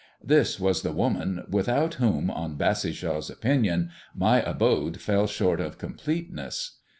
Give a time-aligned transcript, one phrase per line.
[0.23, 6.79] This was the woman without whom, in Bassishaw's opinion, my abode fell short of completeness.